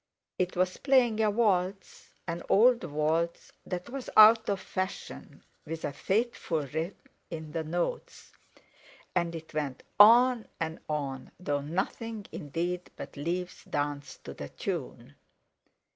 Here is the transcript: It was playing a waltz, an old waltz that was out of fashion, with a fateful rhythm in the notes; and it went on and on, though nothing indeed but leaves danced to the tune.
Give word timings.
It 0.39 0.55
was 0.57 0.77
playing 0.77 1.19
a 1.21 1.29
waltz, 1.29 2.15
an 2.27 2.41
old 2.49 2.83
waltz 2.85 3.51
that 3.67 3.87
was 3.91 4.09
out 4.17 4.49
of 4.49 4.59
fashion, 4.59 5.43
with 5.63 5.85
a 5.85 5.93
fateful 5.93 6.63
rhythm 6.65 6.97
in 7.29 7.51
the 7.51 7.63
notes; 7.63 8.31
and 9.13 9.35
it 9.35 9.53
went 9.53 9.83
on 9.99 10.47
and 10.59 10.79
on, 10.89 11.29
though 11.39 11.61
nothing 11.61 12.25
indeed 12.31 12.89
but 12.95 13.15
leaves 13.15 13.63
danced 13.65 14.23
to 14.23 14.33
the 14.33 14.49
tune. 14.49 15.13